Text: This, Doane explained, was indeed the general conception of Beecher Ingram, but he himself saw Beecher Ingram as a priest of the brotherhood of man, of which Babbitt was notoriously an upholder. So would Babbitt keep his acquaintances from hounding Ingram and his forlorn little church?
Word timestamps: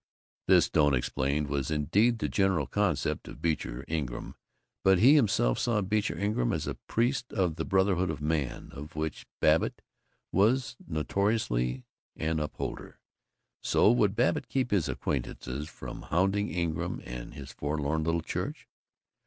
This, 0.47 0.67
Doane 0.67 0.95
explained, 0.95 1.47
was 1.47 1.69
indeed 1.69 2.17
the 2.17 2.27
general 2.27 2.65
conception 2.65 3.29
of 3.31 3.39
Beecher 3.39 3.85
Ingram, 3.87 4.33
but 4.83 4.97
he 4.97 5.13
himself 5.13 5.59
saw 5.59 5.79
Beecher 5.83 6.17
Ingram 6.17 6.51
as 6.53 6.65
a 6.65 6.73
priest 6.73 7.31
of 7.31 7.55
the 7.55 7.65
brotherhood 7.65 8.09
of 8.09 8.19
man, 8.19 8.71
of 8.73 8.95
which 8.95 9.27
Babbitt 9.41 9.83
was 10.31 10.75
notoriously 10.87 11.85
an 12.15 12.39
upholder. 12.39 12.99
So 13.61 13.91
would 13.91 14.15
Babbitt 14.15 14.47
keep 14.49 14.71
his 14.71 14.89
acquaintances 14.89 15.69
from 15.69 16.01
hounding 16.01 16.49
Ingram 16.49 16.99
and 17.05 17.35
his 17.35 17.51
forlorn 17.53 18.03
little 18.03 18.21
church? 18.23 18.67